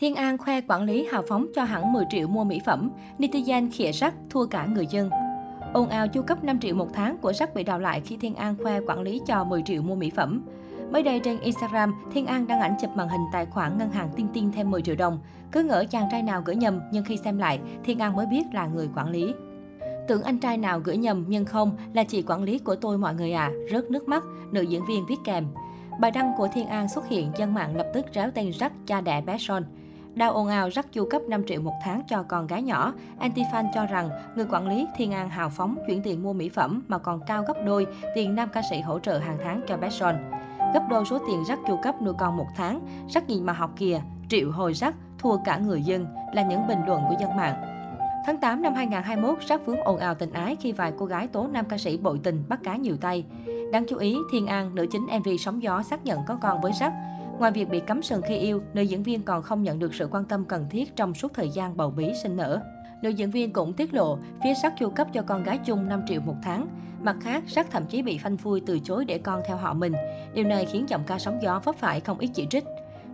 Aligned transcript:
Thiên 0.00 0.14
An 0.14 0.38
khoe 0.38 0.60
quản 0.60 0.82
lý 0.82 1.06
hào 1.12 1.22
phóng 1.28 1.46
cho 1.54 1.64
hẳn 1.64 1.92
10 1.92 2.04
triệu 2.10 2.28
mua 2.28 2.44
mỹ 2.44 2.60
phẩm, 2.66 2.90
netizen 3.18 3.68
khịa 3.72 3.92
rắc 3.92 4.14
thua 4.30 4.46
cả 4.46 4.66
người 4.66 4.86
dân. 4.90 5.10
Ồn 5.72 5.88
ào 5.88 6.08
chu 6.08 6.22
cấp 6.22 6.44
5 6.44 6.60
triệu 6.60 6.74
một 6.74 6.88
tháng 6.94 7.16
của 7.18 7.32
rắc 7.32 7.54
bị 7.54 7.62
đào 7.62 7.78
lại 7.78 8.00
khi 8.04 8.16
Thiên 8.16 8.34
An 8.34 8.56
khoe 8.62 8.80
quản 8.80 9.00
lý 9.00 9.20
cho 9.26 9.44
10 9.44 9.62
triệu 9.66 9.82
mua 9.82 9.94
mỹ 9.94 10.10
phẩm. 10.16 10.42
Mới 10.92 11.02
đây 11.02 11.20
trên 11.20 11.40
Instagram, 11.40 11.94
Thiên 12.12 12.26
An 12.26 12.46
đăng 12.46 12.60
ảnh 12.60 12.74
chụp 12.80 12.90
màn 12.94 13.08
hình 13.08 13.20
tài 13.32 13.46
khoản 13.46 13.78
ngân 13.78 13.90
hàng 13.90 14.08
Tiên 14.16 14.28
Tiên 14.34 14.52
thêm 14.54 14.70
10 14.70 14.82
triệu 14.82 14.94
đồng. 14.94 15.18
Cứ 15.52 15.62
ngỡ 15.62 15.84
chàng 15.90 16.08
trai 16.10 16.22
nào 16.22 16.42
gửi 16.44 16.56
nhầm, 16.56 16.80
nhưng 16.92 17.04
khi 17.04 17.16
xem 17.16 17.38
lại, 17.38 17.60
Thiên 17.84 17.98
An 17.98 18.16
mới 18.16 18.26
biết 18.26 18.42
là 18.52 18.66
người 18.66 18.88
quản 18.96 19.10
lý. 19.10 19.34
Tưởng 20.08 20.22
anh 20.22 20.38
trai 20.38 20.56
nào 20.58 20.80
gửi 20.80 20.96
nhầm 20.96 21.24
nhưng 21.28 21.44
không, 21.44 21.76
là 21.94 22.04
chị 22.04 22.22
quản 22.22 22.42
lý 22.42 22.58
của 22.58 22.74
tôi 22.74 22.98
mọi 22.98 23.14
người 23.14 23.32
à, 23.32 23.50
rớt 23.72 23.90
nước 23.90 24.08
mắt, 24.08 24.24
nữ 24.50 24.62
diễn 24.62 24.86
viên 24.88 25.06
viết 25.06 25.18
kèm. 25.24 25.46
Bài 26.00 26.10
đăng 26.10 26.32
của 26.36 26.48
Thiên 26.54 26.66
An 26.66 26.88
xuất 26.88 27.08
hiện, 27.08 27.32
dân 27.38 27.54
mạng 27.54 27.76
lập 27.76 27.86
tức 27.94 28.06
réo 28.14 28.30
tên 28.30 28.50
rắc 28.50 28.72
cha 28.86 29.00
đẻ 29.00 29.20
bé 29.20 29.38
Son. 29.38 29.64
Đau 30.16 30.32
ồn 30.32 30.48
ào 30.48 30.68
rắc 30.68 30.92
chu 30.92 31.08
cấp 31.10 31.22
5 31.28 31.44
triệu 31.46 31.60
một 31.60 31.74
tháng 31.84 32.02
cho 32.08 32.22
con 32.22 32.46
gái 32.46 32.62
nhỏ. 32.62 32.92
Antifan 33.20 33.66
cho 33.74 33.86
rằng 33.86 34.08
người 34.36 34.46
quản 34.50 34.68
lý 34.68 34.86
Thiên 34.96 35.12
An 35.12 35.28
hào 35.28 35.50
phóng 35.50 35.76
chuyển 35.86 36.02
tiền 36.02 36.22
mua 36.22 36.32
mỹ 36.32 36.48
phẩm 36.48 36.82
mà 36.88 36.98
còn 36.98 37.20
cao 37.26 37.44
gấp 37.48 37.54
đôi 37.66 37.86
tiền 38.14 38.34
nam 38.34 38.48
ca 38.52 38.62
sĩ 38.70 38.80
hỗ 38.80 38.98
trợ 38.98 39.18
hàng 39.18 39.38
tháng 39.44 39.60
cho 39.68 39.76
bé 39.76 39.90
Son. 39.90 40.14
Gấp 40.74 40.86
đôi 40.90 41.04
số 41.04 41.18
tiền 41.28 41.44
rắc 41.48 41.58
chu 41.66 41.78
cấp 41.82 42.02
nuôi 42.02 42.14
con 42.18 42.36
một 42.36 42.46
tháng, 42.56 42.80
rắc 43.08 43.28
nhìn 43.28 43.46
mà 43.46 43.52
học 43.52 43.70
kìa, 43.76 44.00
triệu 44.28 44.50
hồi 44.50 44.74
rắc, 44.74 44.94
thua 45.18 45.36
cả 45.44 45.58
người 45.58 45.82
dân 45.82 46.06
là 46.34 46.42
những 46.42 46.66
bình 46.66 46.78
luận 46.86 47.02
của 47.08 47.14
dân 47.20 47.36
mạng. 47.36 47.54
Tháng 48.26 48.36
8 48.36 48.62
năm 48.62 48.74
2021, 48.74 49.38
rắc 49.48 49.66
vướng 49.66 49.80
ồn 49.80 49.98
ào 49.98 50.14
tình 50.14 50.32
ái 50.32 50.56
khi 50.56 50.72
vài 50.72 50.92
cô 50.98 51.06
gái 51.06 51.28
tố 51.28 51.46
nam 51.46 51.64
ca 51.68 51.78
sĩ 51.78 51.96
bội 51.96 52.20
tình 52.22 52.44
bắt 52.48 52.60
cá 52.62 52.76
nhiều 52.76 52.96
tay. 52.96 53.24
Đáng 53.72 53.84
chú 53.88 53.96
ý, 53.96 54.16
Thiên 54.32 54.46
An, 54.46 54.74
nữ 54.74 54.86
chính 54.90 55.02
MV 55.02 55.28
Sóng 55.38 55.62
Gió 55.62 55.82
xác 55.82 56.04
nhận 56.04 56.20
có 56.26 56.38
con 56.42 56.60
với 56.60 56.72
rắc. 56.80 56.92
Ngoài 57.38 57.52
việc 57.52 57.68
bị 57.68 57.80
cấm 57.80 58.02
sừng 58.02 58.22
khi 58.28 58.36
yêu, 58.36 58.62
nữ 58.74 58.82
diễn 58.82 59.02
viên 59.02 59.22
còn 59.22 59.42
không 59.42 59.62
nhận 59.62 59.78
được 59.78 59.94
sự 59.94 60.08
quan 60.10 60.24
tâm 60.24 60.44
cần 60.44 60.66
thiết 60.70 60.96
trong 60.96 61.14
suốt 61.14 61.34
thời 61.34 61.48
gian 61.48 61.76
bầu 61.76 61.90
bí 61.90 62.12
sinh 62.22 62.36
nở. 62.36 62.60
Nữ 63.02 63.10
diễn 63.10 63.30
viên 63.30 63.52
cũng 63.52 63.72
tiết 63.72 63.94
lộ, 63.94 64.18
phía 64.44 64.54
sắc 64.62 64.74
chu 64.78 64.90
cấp 64.90 65.06
cho 65.12 65.22
con 65.22 65.44
gái 65.44 65.58
chung 65.58 65.88
5 65.88 66.02
triệu 66.08 66.20
một 66.20 66.36
tháng. 66.42 66.68
Mặt 67.00 67.16
khác, 67.20 67.44
sắc 67.46 67.70
thậm 67.70 67.86
chí 67.86 68.02
bị 68.02 68.18
phanh 68.18 68.36
phui 68.36 68.60
từ 68.66 68.78
chối 68.78 69.04
để 69.04 69.18
con 69.18 69.42
theo 69.46 69.56
họ 69.56 69.74
mình. 69.74 69.92
Điều 70.34 70.44
này 70.44 70.66
khiến 70.66 70.88
giọng 70.88 71.02
ca 71.06 71.18
sóng 71.18 71.38
gió 71.42 71.60
vấp 71.64 71.76
phải 71.76 72.00
không 72.00 72.18
ít 72.18 72.30
chỉ 72.34 72.46
trích. 72.50 72.64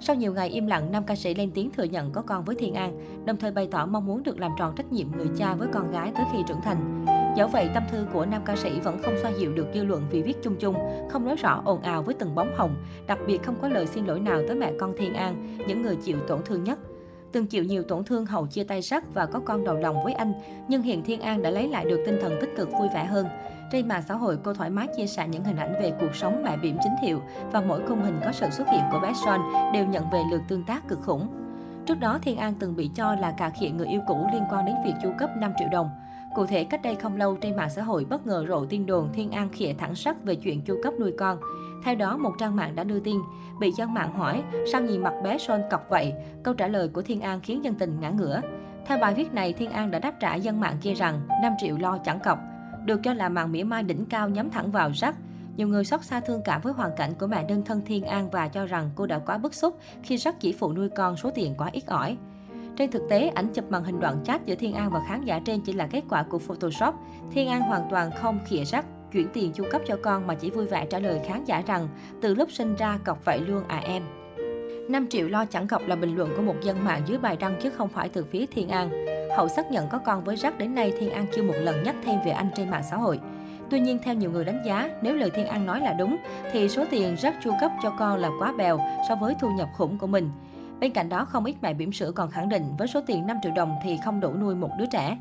Sau 0.00 0.16
nhiều 0.16 0.32
ngày 0.32 0.48
im 0.48 0.66
lặng, 0.66 0.92
nam 0.92 1.04
ca 1.04 1.16
sĩ 1.16 1.34
lên 1.34 1.50
tiếng 1.54 1.70
thừa 1.70 1.84
nhận 1.84 2.12
có 2.12 2.22
con 2.22 2.44
với 2.44 2.56
Thiên 2.58 2.74
An, 2.74 3.24
đồng 3.24 3.36
thời 3.36 3.50
bày 3.50 3.68
tỏ 3.70 3.86
mong 3.86 4.06
muốn 4.06 4.22
được 4.22 4.38
làm 4.38 4.50
tròn 4.58 4.74
trách 4.76 4.92
nhiệm 4.92 5.06
người 5.16 5.28
cha 5.38 5.54
với 5.54 5.68
con 5.72 5.90
gái 5.90 6.12
tới 6.14 6.24
khi 6.32 6.38
trưởng 6.48 6.60
thành. 6.64 7.04
Dẫu 7.36 7.48
vậy, 7.48 7.70
tâm 7.74 7.82
thư 7.90 8.06
của 8.12 8.26
nam 8.26 8.42
ca 8.44 8.56
sĩ 8.56 8.80
vẫn 8.80 9.02
không 9.02 9.14
xoa 9.22 9.30
dịu 9.30 9.52
được 9.52 9.66
dư 9.74 9.84
luận 9.84 10.02
vì 10.10 10.22
viết 10.22 10.42
chung 10.42 10.56
chung, 10.60 10.74
không 11.10 11.24
nói 11.24 11.36
rõ 11.36 11.62
ồn 11.64 11.82
ào 11.82 12.02
với 12.02 12.14
từng 12.14 12.34
bóng 12.34 12.54
hồng, 12.56 12.76
đặc 13.06 13.18
biệt 13.26 13.42
không 13.42 13.56
có 13.62 13.68
lời 13.68 13.86
xin 13.86 14.06
lỗi 14.06 14.20
nào 14.20 14.42
tới 14.48 14.56
mẹ 14.56 14.72
con 14.80 14.92
Thiên 14.98 15.14
An, 15.14 15.58
những 15.68 15.82
người 15.82 15.96
chịu 15.96 16.18
tổn 16.28 16.42
thương 16.44 16.64
nhất. 16.64 16.78
Từng 17.32 17.46
chịu 17.46 17.64
nhiều 17.64 17.82
tổn 17.82 18.04
thương 18.04 18.26
hầu 18.26 18.46
chia 18.46 18.64
tay 18.64 18.82
sắc 18.82 19.14
và 19.14 19.26
có 19.26 19.40
con 19.40 19.64
đầu 19.64 19.76
lòng 19.76 20.04
với 20.04 20.12
anh, 20.12 20.32
nhưng 20.68 20.82
hiện 20.82 21.02
Thiên 21.04 21.20
An 21.20 21.42
đã 21.42 21.50
lấy 21.50 21.68
lại 21.68 21.84
được 21.84 22.02
tinh 22.06 22.18
thần 22.22 22.38
tích 22.40 22.50
cực 22.56 22.70
vui 22.72 22.88
vẻ 22.94 23.04
hơn. 23.04 23.26
Trên 23.72 23.88
mạng 23.88 24.02
xã 24.08 24.14
hội, 24.14 24.38
cô 24.44 24.54
thoải 24.54 24.70
mái 24.70 24.86
chia 24.96 25.06
sẻ 25.06 25.28
những 25.28 25.44
hình 25.44 25.56
ảnh 25.56 25.72
về 25.82 25.92
cuộc 26.00 26.14
sống 26.14 26.42
mẹ 26.44 26.56
bỉm 26.56 26.76
chính 26.82 26.96
hiệu 27.02 27.22
và 27.52 27.60
mỗi 27.60 27.82
khung 27.88 28.02
hình 28.02 28.20
có 28.24 28.32
sự 28.32 28.46
xuất 28.50 28.68
hiện 28.68 28.82
của 28.92 29.00
bé 29.00 29.12
Son 29.24 29.40
đều 29.74 29.86
nhận 29.86 30.04
về 30.12 30.22
lượt 30.30 30.42
tương 30.48 30.64
tác 30.64 30.88
cực 30.88 30.98
khủng. 31.02 31.28
Trước 31.86 32.00
đó, 32.00 32.18
Thiên 32.22 32.38
An 32.38 32.54
từng 32.58 32.76
bị 32.76 32.90
cho 32.94 33.14
là 33.14 33.34
cà 33.38 33.50
khịa 33.50 33.68
người 33.68 33.86
yêu 33.86 34.00
cũ 34.08 34.26
liên 34.32 34.42
quan 34.50 34.64
đến 34.66 34.74
việc 34.84 34.94
chu 35.02 35.12
cấp 35.18 35.30
5 35.36 35.52
triệu 35.58 35.68
đồng. 35.72 35.90
Cụ 36.34 36.46
thể, 36.46 36.64
cách 36.64 36.82
đây 36.82 36.94
không 36.94 37.16
lâu 37.16 37.36
trên 37.36 37.56
mạng 37.56 37.70
xã 37.70 37.82
hội 37.82 38.04
bất 38.04 38.26
ngờ 38.26 38.44
rộ 38.48 38.64
tin 38.64 38.86
đồn 38.86 39.08
Thiên 39.12 39.30
An 39.30 39.48
khịa 39.48 39.72
thẳng 39.78 39.94
sắc 39.94 40.24
về 40.24 40.34
chuyện 40.34 40.62
chu 40.62 40.80
cấp 40.82 40.94
nuôi 41.00 41.12
con. 41.18 41.38
Theo 41.84 41.94
đó, 41.94 42.16
một 42.16 42.32
trang 42.38 42.56
mạng 42.56 42.74
đã 42.74 42.84
đưa 42.84 43.00
tin, 43.00 43.16
bị 43.60 43.70
dân 43.72 43.94
mạng 43.94 44.12
hỏi 44.12 44.42
sao 44.72 44.80
nhìn 44.80 45.02
mặt 45.02 45.14
bé 45.24 45.38
Son 45.38 45.62
cọc 45.70 45.86
vậy? 45.88 46.12
Câu 46.42 46.54
trả 46.54 46.68
lời 46.68 46.88
của 46.88 47.02
Thiên 47.02 47.20
An 47.20 47.40
khiến 47.40 47.64
dân 47.64 47.74
tình 47.74 48.00
ngã 48.00 48.10
ngửa. 48.10 48.40
Theo 48.86 48.98
bài 48.98 49.14
viết 49.14 49.32
này, 49.32 49.52
Thiên 49.52 49.70
An 49.70 49.90
đã 49.90 49.98
đáp 49.98 50.14
trả 50.20 50.34
dân 50.34 50.60
mạng 50.60 50.76
kia 50.82 50.94
rằng 50.94 51.20
5 51.42 51.52
triệu 51.60 51.76
lo 51.78 51.98
chẳng 51.98 52.20
cọc. 52.20 52.38
Được 52.84 53.00
cho 53.04 53.14
là 53.14 53.28
mạng 53.28 53.52
mỉa 53.52 53.64
mai 53.64 53.82
đỉnh 53.82 54.06
cao 54.06 54.28
nhắm 54.28 54.50
thẳng 54.50 54.70
vào 54.70 54.90
rắc. 54.94 55.14
Nhiều 55.56 55.68
người 55.68 55.84
xót 55.84 56.04
xa 56.04 56.20
thương 56.20 56.42
cảm 56.44 56.60
với 56.60 56.72
hoàn 56.72 56.90
cảnh 56.96 57.14
của 57.20 57.26
mẹ 57.26 57.44
đơn 57.48 57.62
thân 57.64 57.82
Thiên 57.86 58.04
An 58.04 58.30
và 58.30 58.48
cho 58.48 58.66
rằng 58.66 58.90
cô 58.94 59.06
đã 59.06 59.18
quá 59.18 59.38
bức 59.38 59.54
xúc 59.54 59.78
khi 60.02 60.16
rắc 60.16 60.40
chỉ 60.40 60.52
phụ 60.52 60.72
nuôi 60.72 60.88
con 60.88 61.16
số 61.16 61.30
tiền 61.30 61.54
quá 61.58 61.68
ít 61.72 61.86
ỏi. 61.86 62.16
Trên 62.76 62.90
thực 62.90 63.02
tế, 63.08 63.28
ảnh 63.28 63.52
chụp 63.54 63.70
màn 63.70 63.84
hình 63.84 64.00
đoạn 64.00 64.16
chat 64.24 64.46
giữa 64.46 64.54
Thiên 64.54 64.74
An 64.74 64.90
và 64.90 65.00
khán 65.08 65.24
giả 65.24 65.40
trên 65.44 65.60
chỉ 65.60 65.72
là 65.72 65.86
kết 65.86 66.02
quả 66.08 66.22
của 66.22 66.38
Photoshop. 66.38 66.94
Thiên 67.30 67.48
An 67.48 67.60
hoàn 67.60 67.82
toàn 67.90 68.10
không 68.10 68.38
khịa 68.46 68.64
rắc, 68.64 68.84
chuyển 69.12 69.28
tiền 69.32 69.52
chu 69.52 69.64
cấp 69.70 69.82
cho 69.86 69.96
con 70.02 70.26
mà 70.26 70.34
chỉ 70.34 70.50
vui 70.50 70.66
vẻ 70.66 70.86
trả 70.86 70.98
lời 70.98 71.20
khán 71.26 71.44
giả 71.44 71.62
rằng 71.66 71.88
từ 72.20 72.34
lúc 72.34 72.52
sinh 72.52 72.76
ra 72.76 72.98
cọc 73.04 73.24
vậy 73.24 73.40
luôn 73.40 73.62
à 73.68 73.82
em. 73.84 74.02
5 74.88 75.06
triệu 75.08 75.28
lo 75.28 75.44
chẳng 75.44 75.68
cọc 75.68 75.88
là 75.88 75.96
bình 75.96 76.16
luận 76.16 76.32
của 76.36 76.42
một 76.42 76.54
dân 76.62 76.84
mạng 76.84 77.02
dưới 77.06 77.18
bài 77.18 77.36
đăng 77.40 77.56
chứ 77.62 77.70
không 77.70 77.88
phải 77.88 78.08
từ 78.08 78.24
phía 78.24 78.46
Thiên 78.46 78.68
An. 78.68 78.90
Hậu 79.36 79.48
xác 79.48 79.70
nhận 79.70 79.88
có 79.88 79.98
con 79.98 80.24
với 80.24 80.36
rắc 80.36 80.58
đến 80.58 80.74
nay 80.74 80.92
Thiên 80.98 81.10
An 81.10 81.26
chưa 81.34 81.42
một 81.42 81.54
lần 81.56 81.82
nhắc 81.82 81.96
thêm 82.04 82.16
về 82.24 82.30
anh 82.30 82.50
trên 82.56 82.70
mạng 82.70 82.82
xã 82.90 82.96
hội. 82.96 83.20
Tuy 83.70 83.80
nhiên, 83.80 83.98
theo 84.02 84.14
nhiều 84.14 84.30
người 84.30 84.44
đánh 84.44 84.62
giá, 84.66 84.90
nếu 85.02 85.14
lời 85.14 85.30
Thiên 85.30 85.46
An 85.46 85.66
nói 85.66 85.80
là 85.80 85.92
đúng, 85.92 86.16
thì 86.52 86.68
số 86.68 86.84
tiền 86.90 87.16
rắc 87.18 87.34
chu 87.44 87.52
cấp 87.60 87.72
cho 87.82 87.92
con 87.98 88.18
là 88.18 88.30
quá 88.38 88.52
bèo 88.58 88.78
so 89.08 89.14
với 89.14 89.34
thu 89.40 89.48
nhập 89.58 89.68
khủng 89.76 89.98
của 89.98 90.06
mình. 90.06 90.30
Bên 90.82 90.92
cạnh 90.92 91.08
đó, 91.08 91.24
không 91.24 91.44
ít 91.44 91.56
mẹ 91.62 91.74
bỉm 91.74 91.92
sữa 91.92 92.12
còn 92.12 92.30
khẳng 92.30 92.48
định 92.48 92.62
với 92.78 92.88
số 92.88 93.00
tiền 93.06 93.26
5 93.26 93.36
triệu 93.42 93.52
đồng 93.56 93.74
thì 93.82 93.98
không 94.04 94.20
đủ 94.20 94.34
nuôi 94.34 94.54
một 94.54 94.70
đứa 94.78 94.86
trẻ. 94.86 95.18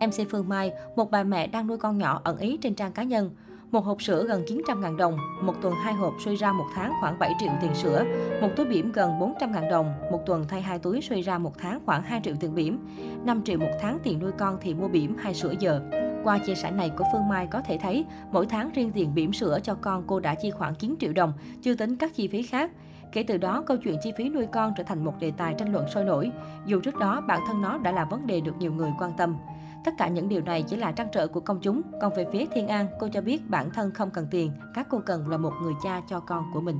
MC 0.00 0.30
Phương 0.30 0.48
Mai, 0.48 0.72
một 0.96 1.10
bà 1.10 1.22
mẹ 1.22 1.46
đang 1.46 1.66
nuôi 1.66 1.76
con 1.78 1.98
nhỏ 1.98 2.20
ẩn 2.24 2.38
ý 2.38 2.56
trên 2.56 2.74
trang 2.74 2.92
cá 2.92 3.02
nhân. 3.02 3.30
Một 3.70 3.84
hộp 3.84 4.02
sữa 4.02 4.24
gần 4.28 4.44
900.000 4.44 4.96
đồng, 4.96 5.16
một 5.42 5.54
tuần 5.62 5.74
hai 5.82 5.94
hộp 5.94 6.14
suy 6.24 6.36
ra 6.36 6.52
một 6.52 6.64
tháng 6.74 6.92
khoảng 7.00 7.18
7 7.18 7.32
triệu 7.40 7.52
tiền 7.60 7.74
sữa, 7.74 8.04
một 8.40 8.48
túi 8.56 8.66
bỉm 8.66 8.92
gần 8.92 9.10
400.000 9.20 9.70
đồng, 9.70 9.94
một 10.12 10.20
tuần 10.26 10.44
thay 10.48 10.62
hai 10.62 10.78
túi 10.78 11.00
suy 11.00 11.22
ra 11.22 11.38
một 11.38 11.58
tháng 11.58 11.80
khoảng 11.86 12.02
2 12.02 12.20
triệu 12.24 12.34
tiền 12.40 12.54
bỉm, 12.54 12.78
5 13.24 13.42
triệu 13.42 13.58
một 13.58 13.72
tháng 13.80 13.98
tiền 14.02 14.18
nuôi 14.18 14.32
con 14.38 14.58
thì 14.60 14.74
mua 14.74 14.88
bỉm 14.88 15.16
hay 15.18 15.34
sữa 15.34 15.54
giờ. 15.58 15.80
Qua 16.24 16.38
chia 16.38 16.54
sẻ 16.54 16.70
này 16.70 16.90
của 16.90 17.04
Phương 17.12 17.28
Mai 17.28 17.46
có 17.46 17.60
thể 17.60 17.78
thấy, 17.82 18.04
mỗi 18.32 18.46
tháng 18.46 18.70
riêng 18.74 18.90
tiền 18.94 19.14
bỉm 19.14 19.32
sữa 19.32 19.58
cho 19.62 19.74
con 19.74 20.04
cô 20.06 20.20
đã 20.20 20.34
chi 20.34 20.50
khoảng 20.50 20.74
9 20.74 20.94
triệu 21.00 21.12
đồng, 21.12 21.32
chưa 21.62 21.74
tính 21.74 21.96
các 21.96 22.14
chi 22.14 22.28
phí 22.28 22.42
khác. 22.42 22.70
Kể 23.12 23.22
từ 23.22 23.36
đó, 23.36 23.62
câu 23.66 23.76
chuyện 23.76 23.96
chi 24.02 24.12
phí 24.16 24.28
nuôi 24.28 24.46
con 24.52 24.72
trở 24.76 24.84
thành 24.84 25.04
một 25.04 25.14
đề 25.20 25.32
tài 25.36 25.54
tranh 25.54 25.72
luận 25.72 25.86
sôi 25.94 26.04
nổi, 26.04 26.30
dù 26.66 26.80
trước 26.80 26.98
đó 26.98 27.20
bản 27.20 27.40
thân 27.46 27.62
nó 27.62 27.78
đã 27.78 27.92
là 27.92 28.04
vấn 28.04 28.26
đề 28.26 28.40
được 28.40 28.56
nhiều 28.58 28.72
người 28.72 28.90
quan 28.98 29.12
tâm. 29.16 29.36
Tất 29.84 29.94
cả 29.98 30.08
những 30.08 30.28
điều 30.28 30.40
này 30.40 30.62
chỉ 30.62 30.76
là 30.76 30.92
trăn 30.92 31.08
trở 31.12 31.26
của 31.26 31.40
công 31.40 31.60
chúng, 31.60 31.82
còn 32.00 32.14
về 32.14 32.26
phía 32.32 32.46
Thiên 32.54 32.68
An, 32.68 32.86
cô 33.00 33.08
cho 33.12 33.20
biết 33.20 33.50
bản 33.50 33.70
thân 33.70 33.90
không 33.94 34.10
cần 34.10 34.26
tiền, 34.30 34.52
các 34.74 34.86
cô 34.90 35.00
cần 35.06 35.28
là 35.28 35.36
một 35.36 35.52
người 35.62 35.74
cha 35.82 36.00
cho 36.08 36.20
con 36.20 36.44
của 36.52 36.60
mình. 36.60 36.78